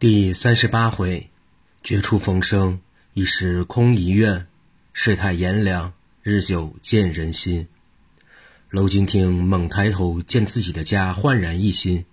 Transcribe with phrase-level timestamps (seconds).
[0.00, 1.28] 第三十八回，
[1.82, 2.78] 绝处逢生，
[3.14, 4.46] 一时空遗愿；
[4.92, 7.66] 世态炎凉，日久见人心。
[8.70, 12.04] 娄金亭猛抬头，见自己的家焕然一新，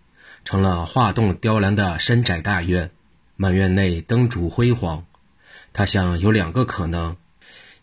[0.43, 2.89] 成了画栋雕梁的深宅大院，
[3.35, 5.05] 满院内灯烛辉煌。
[5.71, 7.15] 他想，有两个可能：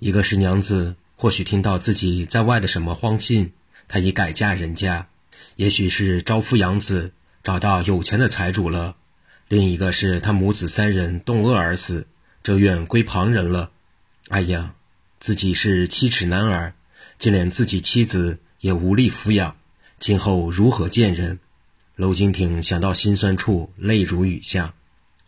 [0.00, 3.52] 一个是娘子或许听到自己在外的什么荒信，
[3.86, 5.06] 她已改嫁人家；
[5.54, 7.12] 也许是招夫养子，
[7.44, 8.96] 找到有钱的财主了。
[9.52, 12.06] 另一个是他母子三人冻饿而死，
[12.42, 13.70] 这院归旁人了。
[14.30, 14.72] 哎呀，
[15.20, 16.72] 自己是七尺男儿，
[17.18, 19.54] 竟连自己妻子也无力抚养，
[19.98, 21.38] 今后如何见人？
[21.96, 24.72] 娄金亭想到心酸处，泪如雨下，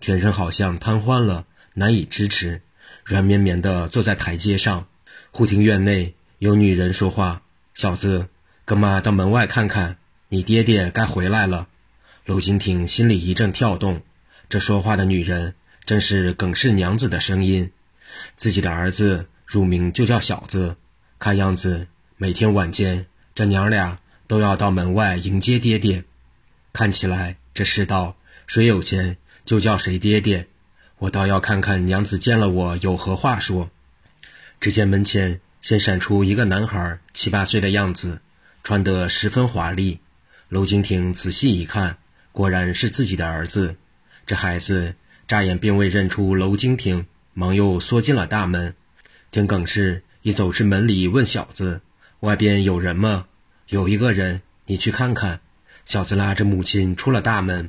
[0.00, 2.62] 全身好像瘫痪了，难以支持，
[3.04, 4.86] 软绵绵地坐在台阶上。
[5.32, 7.42] 忽听院内有女人说话
[7.74, 8.28] ：“小子，
[8.64, 9.98] 跟妈到门外看看，
[10.30, 11.68] 你爹爹该回来了。”
[12.24, 14.00] 娄金亭心里一阵跳动。
[14.48, 17.70] 这说话的女人正是耿氏娘子的声音，
[18.36, 20.76] 自己的儿子乳名就叫小子，
[21.18, 26.04] 看样子每天晚间这娘俩都要到门外迎接爹爹。
[26.72, 30.48] 看起来这世道，谁有钱就叫谁爹爹。
[30.98, 33.70] 我倒要看看娘子见了我有何话说。
[34.60, 38.20] 只见门前先闪出一个男孩，七八岁的样子，
[38.62, 40.00] 穿得十分华丽。
[40.48, 41.98] 娄金亭仔细一看，
[42.32, 43.76] 果然是自己的儿子。
[44.26, 44.94] 这孩子
[45.28, 48.74] 乍眼并未认出娄金亭，忙又缩进了大门。
[49.30, 51.82] 听耿氏一走至门里，问小子
[52.20, 53.26] ：“外边有人吗
[53.68, 55.40] ？”“有一个人，你去看看。”
[55.84, 57.68] 小子拉着母亲出了大门。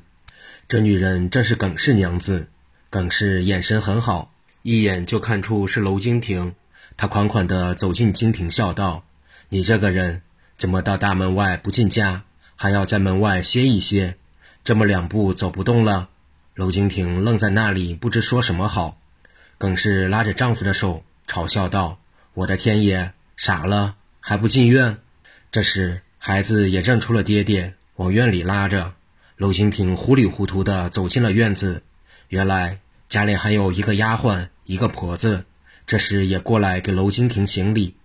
[0.69, 2.47] 这女人正是耿氏娘子。
[2.89, 6.55] 耿氏眼神很好，一眼就看出是娄金亭。
[6.95, 9.03] 他款款地走进金亭，笑道
[9.49, 10.21] ：“你这个人
[10.55, 12.23] 怎么到大门外不进家，
[12.55, 14.15] 还要在门外歇一歇？
[14.63, 16.09] 这么两步走不动了？”
[16.55, 18.97] 娄金亭愣在那里，不知说什么好。
[19.57, 21.99] 更是拉着丈夫的手，嘲笑道
[22.33, 24.97] ：“我的天爷，傻了还不进院？”
[25.51, 28.93] 这时，孩子也认出了爹爹，往院里拉着。
[29.35, 31.83] 娄金亭糊里糊涂地走进了院子。
[32.29, 32.79] 原来
[33.09, 35.43] 家里还有一个丫鬟，一个婆子，
[35.85, 37.95] 这时也过来给娄金亭行礼。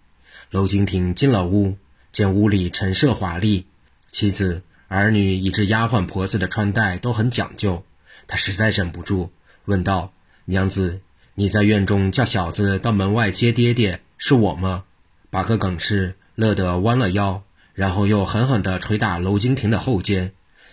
[0.51, 1.77] 娄金亭进了屋，
[2.11, 3.67] 见屋里陈设华丽，
[4.11, 7.85] 妻子、儿女以至丫鬟婆子的穿戴都很讲究。
[8.27, 9.31] 他实在忍不住，
[9.65, 10.13] 问道
[10.47, 11.01] ：“娘子，
[11.35, 14.85] 你在院中叫小子到门外接爹爹，是我吗？”
[15.31, 17.43] 八哥耿氏乐得弯了腰，
[17.75, 20.33] 然后又狠狠地捶打娄金亭的后肩：“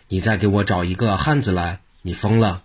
[0.09, 1.81] 你再给我找一个汉子来！
[2.01, 2.63] 你疯了！”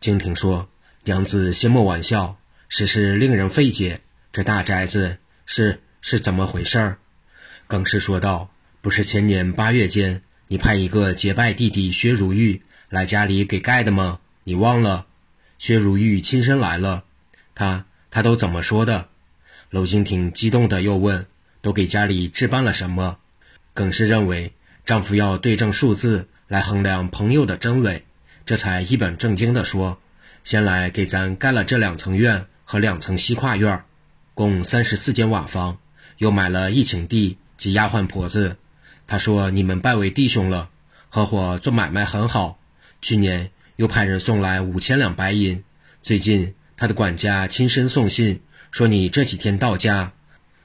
[0.00, 0.68] 金亭说
[1.04, 2.36] ：“娘子先莫玩笑，
[2.68, 4.00] 实是令人费解。
[4.32, 6.96] 这大宅子是是怎么回事？”
[7.66, 8.50] 耿氏说道
[8.80, 14.18] ：“不是前年八月间，你派一个结拜弟弟薛如玉。”来家里给盖的吗？
[14.44, 15.06] 你忘了？
[15.58, 17.04] 薛如玉亲身来了，
[17.54, 19.08] 他他都怎么说的？
[19.70, 21.24] 娄金亭激动的又问
[21.62, 23.16] ：“都给家里置办了什么？”
[23.72, 24.52] 耿氏认为
[24.84, 28.04] 丈夫要对证数字来衡量朋友的真伪，
[28.44, 29.98] 这才一本正经的说
[30.44, 33.82] ：“先来给咱盖了这两层院和两层西跨院，
[34.34, 35.78] 共三十四间瓦房，
[36.18, 38.58] 又买了一顷地及丫鬟婆子。
[39.06, 40.68] 他说你们拜为弟兄了，
[41.08, 42.58] 合伙做买卖很好。”
[43.02, 45.64] 去年又派人送来五千两白银，
[46.02, 48.40] 最近他的管家亲身送信
[48.70, 50.12] 说你这几天到家，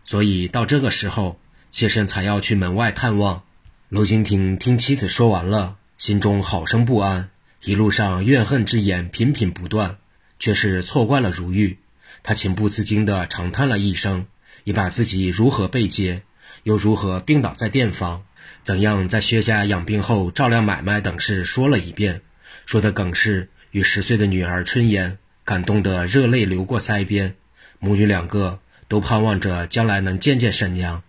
[0.04, 1.40] 所以到这个时候，
[1.72, 3.42] 妾身才要去门外探望。
[3.90, 7.32] 娄金亭听妻子说完了，心中好生不安，
[7.64, 9.98] 一路上怨恨之言频频不断，
[10.38, 11.80] 却是错怪了如玉。
[12.22, 14.28] 他情不自禁地长叹了一声，
[14.64, 16.22] 也把自己如何被劫，
[16.62, 18.24] 又如何病倒在店房，
[18.68, 22.20] 怎样在薛家养病后照料买卖等事说了一遍。
[22.66, 27.34] 说的耿氏与十岁的女儿春妍感动得热泪流过腮边，
[27.80, 31.02] 母女两个都盼望着将来能见见婶娘。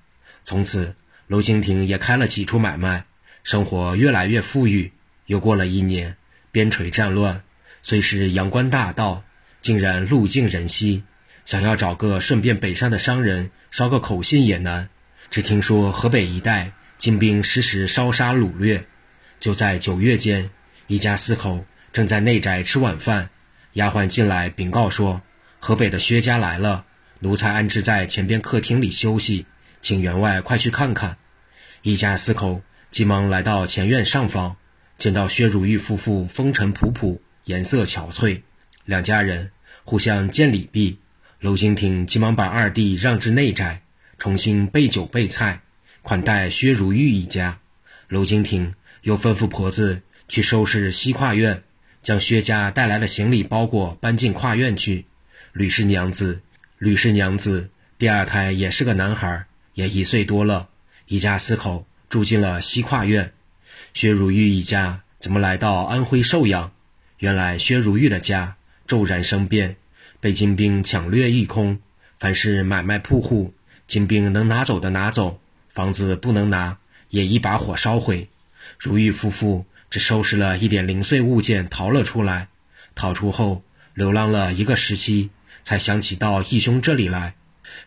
[0.45, 0.95] 从此，
[1.27, 3.07] 娄金亭也开了几处买卖，
[3.43, 4.93] 生活越来越富裕。
[5.27, 6.17] 又过了一年，
[6.53, 7.43] 边陲战乱，
[7.83, 9.25] 虽是阳关大道，
[9.61, 11.03] 竟然路尽人稀，
[11.45, 14.89] 想要找个顺便北上的商人捎个口信也难。
[15.29, 18.85] 只听说河北一带金兵时时烧杀掳掠，
[19.39, 20.51] 就在九月间。
[20.89, 23.31] 一家四口正在内宅吃晚饭，
[23.75, 25.23] 丫鬟进来禀告说
[25.61, 26.87] ：“河北的薛家来了，
[27.21, 29.47] 奴才安置在前边客厅里休息，
[29.81, 31.17] 请员外快去看看。”
[31.83, 34.57] 一家四口急忙来到前院上房，
[34.97, 38.43] 见到薛如玉夫妇风尘仆仆，颜色憔悴，
[38.85, 39.53] 两家人
[39.85, 40.99] 互相见礼毕。
[41.41, 43.83] 娄金亭急忙把二弟让至内宅，
[44.19, 45.61] 重新备酒备菜，
[46.03, 47.59] 款待薛如玉一家。
[48.09, 50.03] 娄金亭又吩咐婆子。
[50.31, 51.63] 去收拾西跨院，
[52.03, 55.07] 将薛家带来的行李包裹搬进跨院去。
[55.55, 56.43] 吕氏娘子，
[56.77, 60.69] 吕氏娘子第二胎也是个男孩，也一岁多了。
[61.07, 63.33] 一家四口住进了西跨院。
[63.95, 66.73] 薛如玉一家怎么来到安徽寿阳？
[67.21, 68.57] 原来薛如玉的家
[68.87, 69.77] 骤然生变，
[70.21, 71.81] 被金兵抢掠一空。
[72.19, 73.55] 凡是买卖铺户，
[73.87, 75.41] 金兵能拿走的拿走，
[75.79, 76.79] 房子不能拿，
[77.09, 78.29] 也一把火烧毁。
[78.81, 82.49] 如玉夫妇只收拾了一点零碎物件逃了出来。
[82.97, 83.63] 逃出后，
[83.95, 85.31] 流浪了一个时期，
[85.63, 87.37] 才想起到义兄这里来。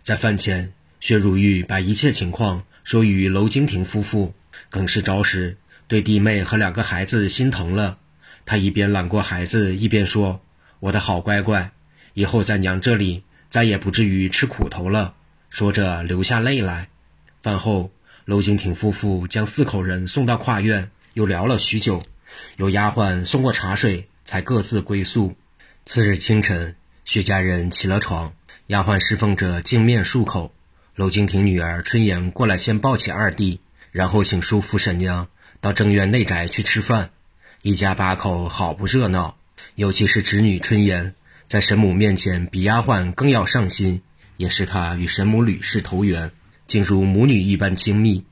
[0.02, 0.72] 在饭前，
[1.02, 4.34] 薛如玉把一切情况说与娄金亭夫妇，
[4.70, 5.58] 更是着实
[5.90, 7.98] 对弟妹和两个孩子心疼了。
[8.46, 10.40] 他一边揽过孩子，一边说
[10.80, 11.74] ：“我的好乖乖，
[12.14, 15.16] 以后在娘这里。”再也不至于吃苦头了。
[15.50, 16.88] 说着流下泪来。
[17.42, 17.92] 饭后，
[18.26, 22.02] 娄金挺夫妇将四口人送到跨院，又聊了许久。
[22.58, 25.36] 有丫鬟送过茶水，才各自归宿。
[25.86, 28.32] 次日清晨，薛家人起了床，
[28.68, 30.54] 丫鬟侍奉着净面漱口。
[30.96, 33.60] 娄金挺女儿春妍过来，先抱起二弟，
[33.92, 35.28] 然后请叔父婶娘
[35.60, 37.10] 到正院内宅去吃饭。
[37.64, 39.38] 一家八口好不热闹，
[39.76, 41.16] 尤其是侄女春妍。
[41.48, 44.02] 在神母面前，比丫鬟更要上心，
[44.38, 46.32] 也是她与神母吕氏投缘，
[46.72, 48.24] 竟如母女一般亲密。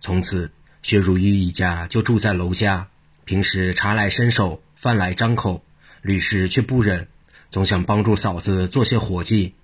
[0.00, 0.52] 从此，
[0.82, 2.88] 薛如玉一家就住在楼下，
[3.24, 5.64] 平时茶来伸手，饭来张口，
[6.02, 7.08] 吕氏却不忍，
[7.50, 9.54] 总想帮助嫂子做些活计。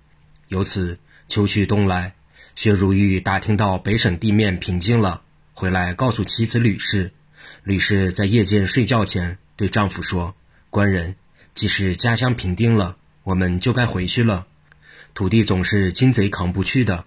[0.49, 0.99] 由此，
[1.29, 2.15] 秋去冬来，
[2.57, 5.21] 薛如玉打听到北省地面平静了，
[5.53, 7.13] 回来告诉妻子吕氏。
[7.65, 10.35] 吕氏在夜间睡觉前对丈夫说
[10.71, 11.17] ：“官人，
[11.53, 14.47] 即使家乡平定了。”我们就该回去了，
[15.13, 17.05] 土地总是金贼扛不去的，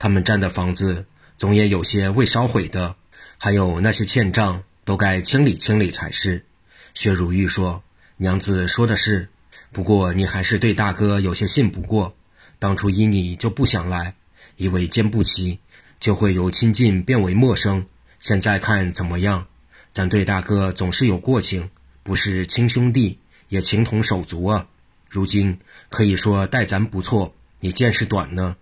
[0.00, 1.04] 他们占的房子
[1.36, 2.96] 总也有些未烧毁的，
[3.36, 6.46] 还有那些欠账都该清理清理才是。
[6.94, 7.82] 薛如玉说
[8.16, 9.28] ：“娘子说的是，
[9.70, 12.16] 不过你还是对大哥有些信不过。
[12.58, 14.14] 当初依你就不想来，
[14.56, 15.58] 以为见不齐，
[16.00, 17.84] 就会由亲近变为陌生。
[18.18, 19.46] 现在看怎么样？
[19.92, 21.68] 咱对大哥总是有过情，
[22.02, 23.18] 不是亲兄弟，
[23.48, 24.66] 也情同手足啊。”
[25.10, 25.58] 如今
[25.90, 28.56] 可以说待咱不错，你见识短呢。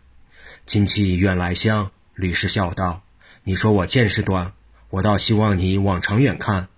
[0.68, 3.02] 亲戚远来相，吕氏笑道
[3.42, 4.52] ：“你说我见识短，
[4.90, 6.68] 我倒希望你往长远看。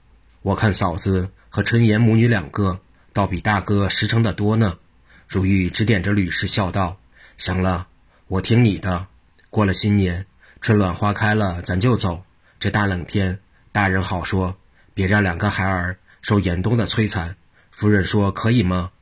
[0.43, 2.79] 我看嫂子和春妍母女两个，
[3.13, 4.79] 倒比大哥实诚的多呢。”
[5.27, 7.01] 如玉指点着吕氏笑道
[7.37, 7.89] ：“行了，
[8.29, 9.09] 我听你的。
[9.51, 10.25] 过了新年，
[10.61, 12.23] 春暖花开了，咱就走。
[12.61, 13.41] 这大冷天，
[13.73, 14.57] 大人好说，
[14.95, 17.35] 别让两个孩儿受严冬的摧残。
[17.73, 18.93] 夫人说可以吗？”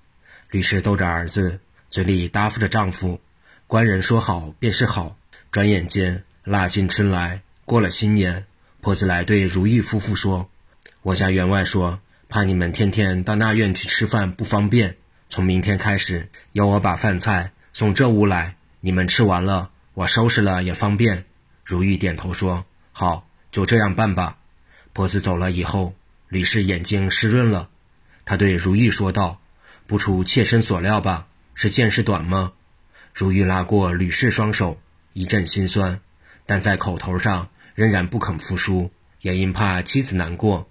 [0.50, 3.20] 吕氏逗着儿子，嘴里答复着丈夫
[3.69, 5.17] ：“官人说好便是好。”
[5.53, 8.44] 转眼间，腊尽春来，过了新年，
[8.81, 10.50] 婆子来对如玉夫妇说
[11.03, 14.97] ：“我家员外说，怕你们天天到那院去吃饭不方便，
[15.29, 21.25] 从明天开始，要我把饭菜送这屋来，你们吃完了，我收拾了也方便。”
[21.64, 24.38] 如玉点头说：“好，就这样办吧。”
[24.93, 25.94] 婆子走了以后，
[26.29, 27.69] 吕氏眼睛湿润了，
[28.25, 29.41] 他对如玉说道。
[29.87, 31.26] 不出妾身所料吧？
[31.55, 32.53] 是见识短吗？
[33.15, 34.81] 如玉拉过吕氏双手，
[35.13, 36.01] 一阵心酸，
[36.47, 38.91] 但在口头上仍然不肯服输，
[39.21, 40.69] 也因怕妻子难过。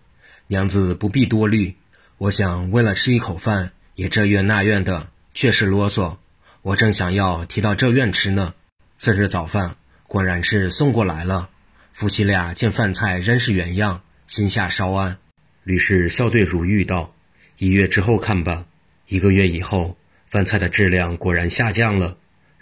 [0.47, 1.75] 娘子不必多虑，
[2.17, 6.17] 我想为了吃一口饭，也这怨那怨的，确实啰嗦。
[6.61, 8.53] 我正想要提到这院吃呢。
[8.97, 9.75] 次日早饭
[10.07, 11.49] 果然是送过来了。
[11.91, 15.17] 夫妻俩见饭菜仍是原样，心下稍安。
[15.63, 17.13] 吕氏笑对如玉道
[17.57, 18.65] ：“一月之后看吧。”
[19.07, 22.17] 一个月以后，饭菜的质量果然下降了。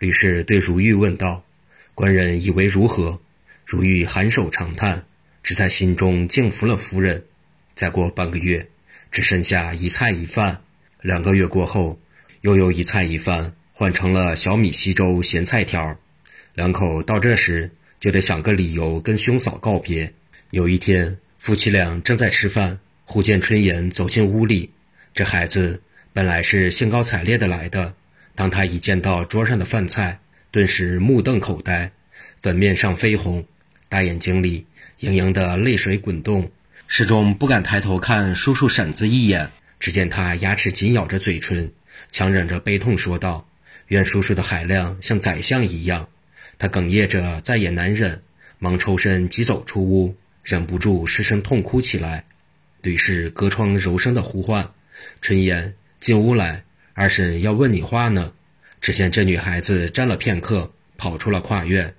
[0.06, 1.44] 吕氏对如玉问道
[1.96, 3.20] ：“官人以为如何？”
[3.66, 5.04] 如玉含首长叹，
[5.42, 7.24] 只在心中敬服了夫人。
[7.74, 8.68] 再过半个月，
[9.12, 10.62] 只剩下一菜一饭。
[11.02, 12.00] 两个月过后，
[12.42, 15.98] 又有一菜一饭换成了小米稀粥、咸菜条。
[16.54, 20.14] 两口到这时就得想个理由跟兄嫂告别。
[20.52, 24.70] 有一天，夫妻俩正在吃饭，忽见春妍走进屋里，
[25.16, 25.82] 这孩子。
[26.14, 27.96] 本来是兴高采烈的来的，
[28.36, 30.20] 当他一见到桌上的饭菜，
[30.52, 31.90] 顿时目瞪口呆，
[32.42, 33.46] 粉面上绯红，
[33.88, 34.66] 大眼睛里
[35.00, 36.52] 盈盈的泪水滚动，
[36.88, 39.50] 始终不敢抬头看叔叔婶子一眼。
[39.80, 41.72] 只见他牙齿紧咬着嘴唇，
[42.12, 43.48] 强忍着悲痛说道
[43.88, 46.08] ：“愿叔叔的海量像宰相一样。”
[46.58, 48.22] 他哽咽着，再也难忍，
[48.60, 52.26] 忙抽身急走出屋，忍不住失声痛哭起来。
[52.82, 54.70] 吕氏隔窗柔声的呼唤
[55.22, 56.64] ：“春燕。”进屋来，
[56.96, 58.32] 二婶要问你话呢。
[58.82, 61.94] 只见这女孩子站了片刻，跑出了跨院。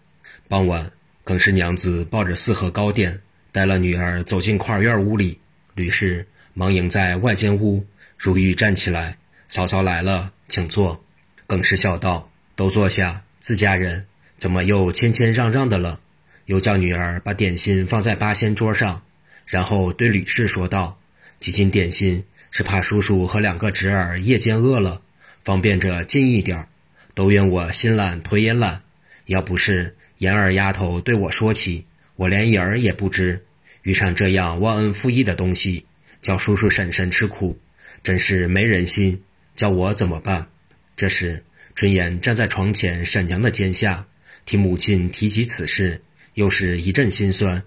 [0.48, 0.90] 傍晚，
[1.24, 5.38] 耿氏娘子抱着四盒糕点，带了女儿走进跨院屋里。
[5.74, 7.84] 吕氏忙迎在外间屋，
[8.16, 11.04] 如玉站起来：“嫂嫂来了，请坐。”
[11.46, 14.06] 耿氏笑道：“都坐下，自家人
[14.38, 16.00] 怎么又谦谦让让的了？”
[16.46, 19.02] 又叫女儿把点心放在八仙桌上，
[19.44, 20.96] 然后对吕氏说道
[21.40, 22.24] ：“几斤点心
[22.56, 25.02] 是怕叔叔和两个侄儿夜间饿了，
[25.42, 26.68] 方便着近一点儿。
[27.12, 28.80] 都怨我心懒腿也懒，
[29.26, 31.84] 要不是言儿丫头对我说起，
[32.14, 33.44] 我连影儿也不知。
[33.82, 35.84] 遇上这样忘恩负义的东西，
[36.22, 37.58] 叫叔叔婶婶吃苦，
[38.02, 39.22] 真是没人心。
[39.54, 40.46] 叫我怎么办？”
[40.96, 41.44] 这时，
[41.74, 44.06] 春燕站在床前婶娘的肩下，
[44.46, 46.00] 听母亲提起此事，
[46.32, 47.62] 又是一阵心酸，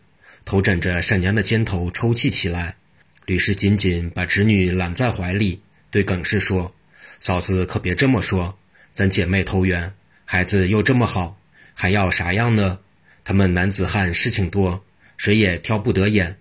[0.46, 2.76] 头枕着婶娘的肩头抽泣起来。
[3.30, 6.74] 吕氏紧紧把侄女揽在怀里，对耿氏说
[7.22, 8.58] ：“嫂子可别这么说，
[8.92, 9.94] 咱姐妹投缘，
[10.26, 11.40] 孩子又这么好，
[11.76, 12.80] 还要啥样呢？
[13.24, 14.84] 他们男子汉事情多，
[15.16, 16.38] 谁也挑不得眼。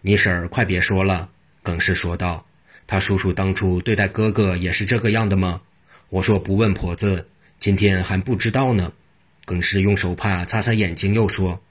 [0.00, 1.30] 你婶儿快别说了。”
[1.62, 2.44] 耿氏说道
[2.88, 5.60] ：“他叔叔当初对待哥哥也是这个样的吗？”
[6.10, 7.28] 我说不问婆子，
[7.60, 8.92] 今天还不知道呢。
[9.44, 11.62] 耿氏用手帕擦擦眼睛，又说：“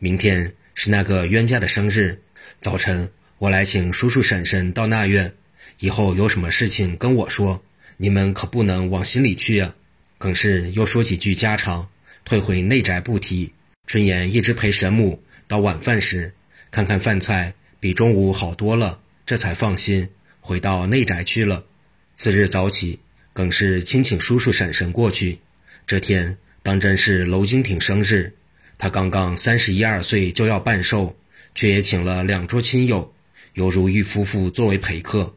[0.00, 2.20] 明天是那个冤家的生日，
[2.60, 5.32] 早晨我来请叔叔婶婶到那院。
[5.80, 7.62] 以后有什么事情跟我说，
[7.98, 9.74] 你们可不能往心里去啊。”
[10.18, 11.86] 耿氏又说几句家常，
[12.24, 13.52] 退回内宅不提。
[13.86, 16.32] 春言一直陪神母到晚饭时，
[16.70, 20.08] 看看饭菜比中午好多了，这才放心
[20.40, 21.64] 回到内宅去了。
[22.16, 22.98] 次日早起。
[23.34, 25.38] 耿氏亲请叔叔婶婶过去。
[25.86, 28.32] 这天当真是娄金挺生日，
[28.78, 31.14] 他刚刚三十一二岁就要办寿，
[31.54, 33.12] 却也请了两桌亲友，
[33.56, 35.34] 由如玉夫妇作为陪客。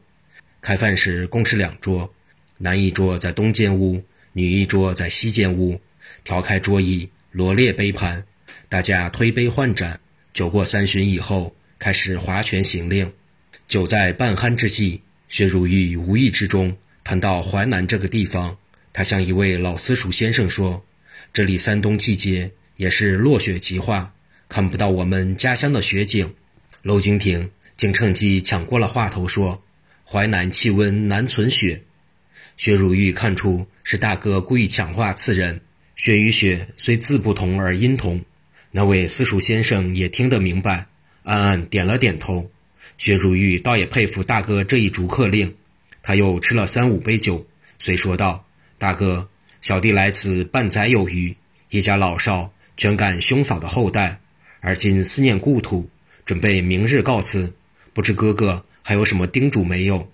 [0.61, 2.13] 开饭时共是两桌，
[2.57, 5.79] 男一桌在东间屋，女一桌在西间屋。
[6.25, 8.25] 调开桌椅，罗列杯盘，
[8.67, 10.01] 大家推杯换盏。
[10.33, 13.09] 酒过三巡以后，开始划拳行令。
[13.69, 16.75] 酒在半酣之际，薛如玉无意之中。
[17.05, 18.57] 谈到淮南这个地方，
[18.91, 20.83] 他向一位老私塾先生说
[21.31, 24.13] ：“这里三冬季节也是落雪极化，
[24.49, 26.35] 看不到我们家乡的雪景。”
[26.83, 27.49] 娄京亭
[27.79, 29.63] 竟趁机抢过了话头，说
[30.03, 31.81] ：“淮南气温难存雪。”
[32.57, 35.61] 薛如玉看出是大哥故意抢话刺人。
[35.95, 38.21] 雪与雪虽字不同而音同，
[38.71, 40.87] 那位私塾先生也听得明白，
[41.23, 42.51] 暗暗点了点头。
[42.97, 45.55] 薛如玉倒也佩服大哥这一逐客令。
[46.03, 48.45] 他又吃了三五杯酒，遂说道
[48.77, 49.25] ：“大哥，
[49.61, 51.33] 小弟来此半载有余，
[51.69, 54.19] 一家老少全感兄嫂的厚待，
[54.59, 55.89] 而今思念故土，
[56.25, 57.53] 准备明日告辞。
[57.99, 60.09] 不知哥哥还有什么叮嘱没有？”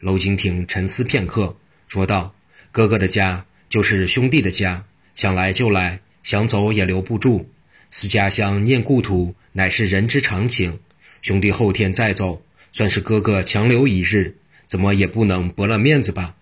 [0.00, 1.56] 娄金亭沉思片刻，
[1.88, 2.34] 说道
[2.70, 7.48] ：“哥哥的家就是兄弟的家，想来就来，想走也留不住。
[7.88, 10.80] 思家乡念故土，乃是人之常情。
[11.22, 12.42] 兄弟后天再走，
[12.72, 14.36] 算是哥哥强留一日。”
[14.68, 16.34] 怎么也不能驳了面子吧？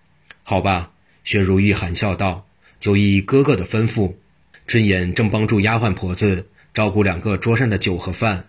[0.43, 0.91] 好吧，
[1.23, 2.45] 薛如玉含笑道
[2.81, 4.15] ：“就依哥哥的吩咐。”
[4.67, 8.47] 春言正帮助丫鬟婆子照顾两个桌上的酒和饭，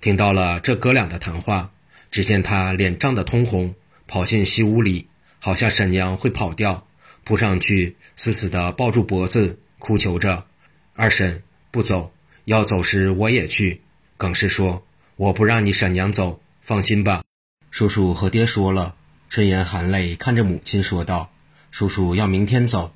[0.00, 1.70] 听到了这哥俩的谈话，
[2.14, 3.74] 只见他脸涨得通红，
[4.06, 5.08] 跑进西屋里，
[5.40, 6.86] 好像婶娘会跑掉，
[7.24, 10.46] 扑上去死死地抱住脖子，哭求着
[10.94, 11.42] ：“二婶
[11.72, 12.12] 不走，
[12.44, 13.80] 要走时我也去。”
[14.16, 17.24] 耿氏说：“我不让你婶娘走，放心吧，
[17.72, 18.94] 叔叔和爹说了。”
[19.28, 21.32] 春言含泪看着母亲说道
[21.72, 22.94] ：“叔叔要明天走，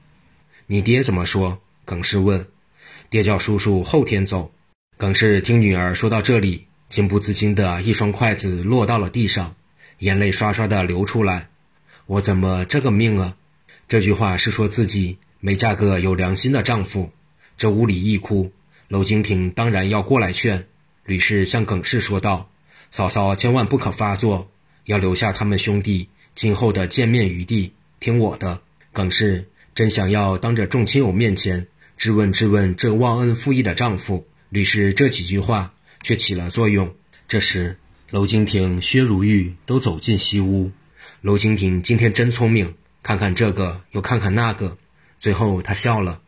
[0.69, 2.47] 你爹怎么说？”耿氏问。
[3.11, 4.53] “爹叫叔叔后天走。”
[4.97, 9.55] 耿氏听女儿说到这里，情不自禁的一双筷子落到了地上，
[9.99, 11.49] 眼泪刷刷的流出来。
[12.07, 13.37] “我怎么这个命啊？”
[13.89, 17.11] 这句话是说自己没嫁个有良心的丈夫。
[17.57, 18.53] 这屋里一哭，
[18.89, 20.67] 娄京平当然要过来劝。
[21.05, 22.51] 吕氏向耿氏说道
[22.91, 24.51] ：“嫂嫂千万不可发作，
[24.85, 28.61] 要留下他们兄弟。”今后的见面余地，听我的。
[28.93, 31.67] 耿氏真想要当着众亲友面前
[31.97, 34.25] 质问质问这忘恩负义的丈夫。
[34.51, 36.95] 吕氏这几句话却起了作用。
[37.29, 37.79] 这时，
[38.11, 40.71] 娄京亭、薛如玉都走进西屋。
[41.23, 44.77] 娄京亭今天真聪明，看看这个又看看那个，
[45.19, 46.21] 最后他笑了，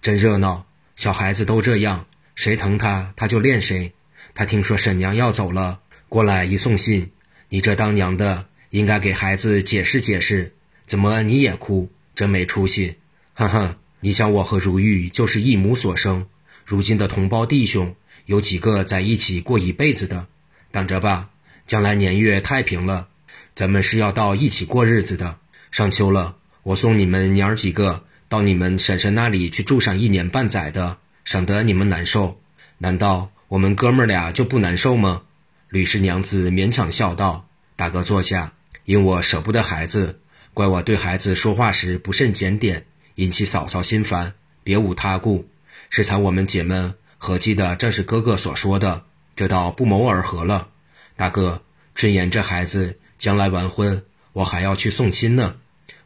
[0.00, 0.66] 真热闹。
[0.96, 3.92] 小孩子都这样，谁疼他他就练谁。
[4.34, 7.10] 他听说婶娘要走了，过来一送信。
[7.48, 8.46] 你这当娘的。
[8.72, 10.54] 应该给孩子解释解释，
[10.86, 11.90] 怎么你也哭？
[12.14, 12.96] 真没出息！
[13.34, 16.26] 哼哼，你想我和如玉就是一母所生，
[16.64, 17.94] 如今的同胞弟兄
[18.32, 20.26] 有几个在一起过一辈子的？
[20.70, 21.28] 等着吧，
[21.66, 23.08] 将来年月太平了，
[23.54, 25.36] 咱们是要到一起过日子的。
[25.70, 32.40] 上秋了，我送你们娘儿几个到你们婶婶那里去住上一年半载的，省得你们难受。
[32.78, 35.20] 难道我们哥们俩就不难受吗？
[35.68, 37.46] 吕氏娘子勉强笑道
[37.76, 38.54] ：“大哥坐下。”
[38.86, 40.20] 因我舍不得孩子，
[40.54, 42.86] 怪我对孩子说话时不甚检点，
[43.16, 44.32] 引起嫂嫂心烦，
[44.64, 45.46] 别无他故。
[45.90, 49.04] 适才我们姐们合计的正是哥哥所说的，
[49.36, 50.70] 这倒不谋而合了。
[51.14, 51.62] 大哥，
[51.94, 54.02] 春言这孩子将来完婚，
[54.32, 55.54] 我还要去送亲呢。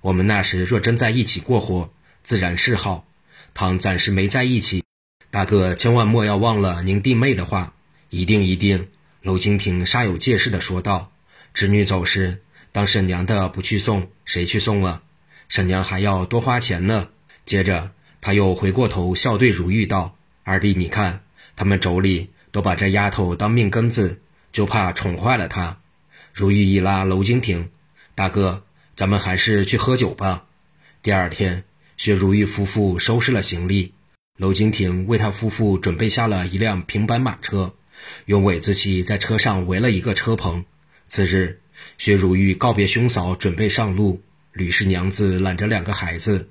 [0.03, 1.91] 我们那时若真在一起过活，
[2.23, 3.07] 自然是好；
[3.55, 4.85] 倘暂时没在一起，
[5.31, 7.73] 大哥千万莫要忘了您弟妹的话。
[8.11, 8.89] 一定一定。
[9.23, 11.13] 娄金亭煞有介事地说道
[11.55, 12.43] ：“侄女走时，
[12.73, 15.01] 当婶娘的不去送，谁去送啊？
[15.49, 17.09] 婶娘还要多花钱呢。”
[17.47, 20.16] 接着他又回过头笑对如玉道
[20.49, 21.25] ：“二弟，你看，
[21.57, 24.21] 他们妯娌都把这丫头当命根子，
[24.53, 25.79] 就怕宠坏了她。”
[26.33, 27.69] 如玉一拉娄金亭
[28.15, 28.63] ：“大哥，
[28.95, 30.45] 咱们还是去喝酒吧。”
[31.03, 31.65] 第二天，
[31.97, 33.93] 薛如玉夫妇收拾了行李，
[34.39, 37.75] 娄金亭为他夫妇准备下了一辆平板马车。
[38.27, 40.65] 用苇子旗在车上围了一个车棚。
[41.09, 41.59] 次日，
[41.99, 44.23] 薛如玉告别兄嫂，准备上路。
[44.53, 46.49] 吕氏娘子揽着两个孩子，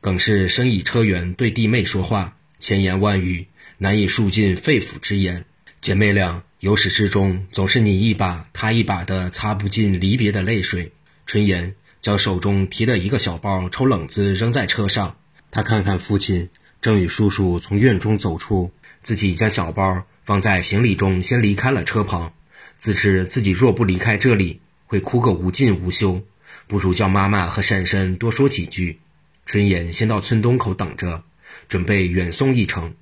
[0.00, 3.46] 更是身以车辕对弟妹说话，千言万语
[3.78, 5.44] 难以述尽肺腑之言。
[5.80, 10.92] 姐妹俩由始至终总是你一把他一把的擦不尽离别的泪水。
[11.26, 15.16] 春言将手中提的一个小包抽冷子扔在车上，
[15.50, 16.48] 他看看父亲
[16.80, 18.70] 正与叔叔从院中走出，
[19.02, 20.04] 自己将小包。
[20.22, 22.32] 放在行李中，先离开了车旁，
[22.80, 26.20] 自知自己若不离开这里，会哭个无尽无休，
[26.66, 28.98] 不如叫妈妈和婶婶多说几句。
[29.44, 31.22] 春言先到村东口等着，
[31.68, 32.94] 准备远送一程。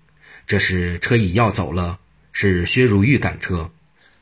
[0.47, 1.99] 这时车已要走了，
[2.33, 3.71] 是薛如玉赶车，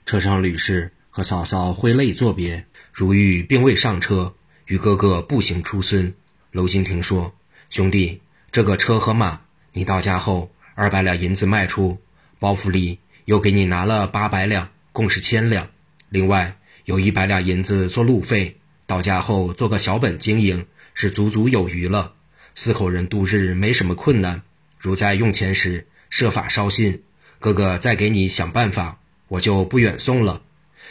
[0.06, 4.34] 车上吕氏和嫂嫂挥泪作别，如玉并未上车，
[4.66, 6.14] 与哥哥步行出村。
[6.52, 7.34] 娄金亭说
[7.70, 8.20] ：“兄弟，
[8.50, 9.40] 这个车和马，
[9.72, 11.98] 你到家后二百两银子卖出。”
[12.38, 15.68] 包袱里又给你拿了八百两，共是千两。
[16.08, 22.14] 另外有一百两银子做路费，到家后做个小本经营，是足足有余了。
[22.54, 24.42] 四口人度日没什么困难。
[24.78, 27.02] 如在用钱时设法捎信，
[27.38, 30.42] 哥哥再给你想办法，我就不远送了。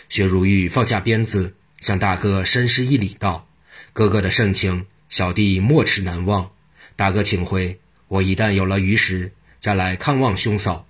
[0.10, 3.48] 薛如玉放下鞭子，向大哥深施一礼道
[3.94, 6.52] ：“哥哥的盛情，小弟没齿难忘。
[6.96, 10.86] 大哥请回，我一旦有了余时，再来看望兄嫂。”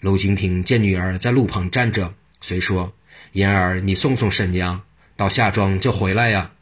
[0.00, 2.92] 娄金亭见女儿在路旁站着，遂说
[3.32, 4.82] ：“言儿，你送送婶娘，
[5.16, 6.52] 到下庄就回来呀。”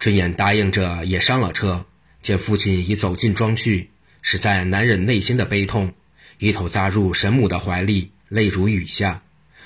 [0.00, 1.84] 春燕答应着，也上了车。
[2.28, 3.88] 见父亲已走进庄去，
[4.20, 5.94] 实在难忍内心的悲痛，
[6.36, 9.22] 一头扎入神母的怀里，泪如雨下。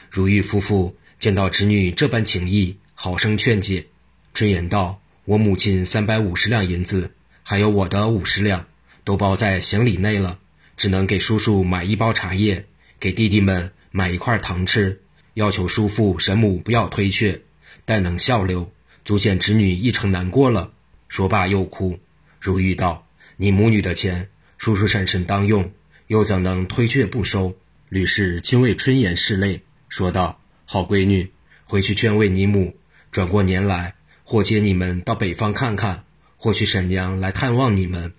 [0.09, 3.87] 如玉夫妇见到侄女这般情谊，好生劝解。
[4.33, 7.11] 春言道：“我母亲三百五十两银子，
[7.43, 8.65] 还有我的五十两，
[9.03, 10.39] 都包在行李内了，
[10.77, 12.67] 只能给叔叔买一包茶叶。”
[13.01, 15.01] 给弟弟们买一块糖吃，
[15.35, 17.43] 要求叔父神母不要推却，
[17.85, 18.71] 但能笑留，
[19.05, 20.71] 足见侄女一程难过了。
[21.09, 21.99] 说罢又哭。
[22.43, 23.07] 如玉道
[23.39, 24.29] ：“你母女的钱，
[24.59, 25.71] 叔叔婶婶当用，
[26.09, 27.57] 又怎能推却不收？”
[27.89, 31.31] 吕氏亲为春言拭泪，说道：“好闺女，
[31.63, 32.75] 回去劝慰你母，
[33.13, 36.03] 转过年来或接你们到北方看看，
[36.37, 38.13] 或去婶娘来探望你们。”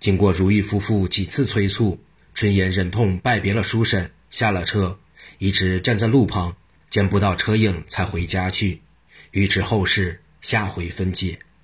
[0.00, 2.00] 经过如玉夫妇几次催促，
[2.32, 4.10] 春言忍痛拜别了叔婶。
[4.30, 4.98] 下了车，
[5.36, 6.56] 一直站在路旁，
[6.88, 8.80] 见不到车影，才回家去。
[9.32, 11.38] 欲知后事，下回分解。